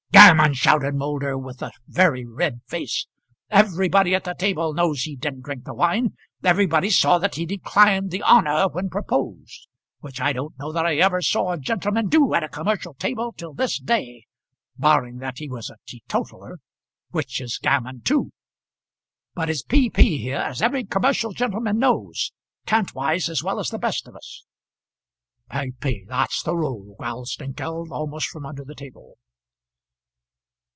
"Gammon!" 0.13 0.53
shouted 0.53 0.93
Moulder, 0.93 1.37
with 1.37 1.61
a 1.61 1.71
very 1.87 2.25
red 2.25 2.59
face. 2.67 3.07
"Everybody 3.49 4.13
at 4.13 4.25
the 4.25 4.33
table 4.35 4.73
knows 4.73 5.01
he 5.03 5.15
didn't 5.15 5.41
drink 5.43 5.63
the 5.63 5.73
wine. 5.73 6.15
Everybody 6.43 6.89
saw 6.89 7.17
that 7.17 7.35
he 7.35 7.45
declined 7.45 8.11
the 8.11 8.21
honour 8.23 8.67
when 8.67 8.89
proposed, 8.89 9.67
which 9.99 10.19
I 10.19 10.33
don't 10.33 10.57
know 10.59 10.73
that 10.73 10.85
I 10.85 10.97
ever 10.97 11.21
saw 11.21 11.53
a 11.53 11.57
gentleman 11.57 12.07
do 12.09 12.33
at 12.33 12.43
a 12.43 12.49
commercial 12.49 12.93
table 12.93 13.33
till 13.35 13.53
this 13.53 13.79
day, 13.79 14.25
barring 14.77 15.19
that 15.19 15.37
he 15.37 15.49
was 15.49 15.69
a 15.69 15.77
teetotaller, 15.87 16.59
which 17.11 17.39
is 17.39 17.57
gammon 17.57 18.01
too. 18.01 18.31
But 19.33 19.49
its 19.49 19.63
P.P. 19.63 20.17
here, 20.17 20.37
as 20.37 20.61
every 20.61 20.83
commercial 20.83 21.31
gentleman 21.31 21.79
knows, 21.79 22.33
Kantwise 22.65 23.29
as 23.29 23.43
well 23.43 23.59
as 23.59 23.69
the 23.69 23.79
best 23.79 24.07
of 24.09 24.17
us." 24.17 24.45
"P.P., 25.49 26.05
that's 26.07 26.43
the 26.43 26.55
rule," 26.55 26.95
growled 26.99 27.29
Snengkeld, 27.29 27.91
almost 27.91 28.27
from 28.27 28.45
under 28.45 28.65
the 28.65 28.75
table. 28.75 29.17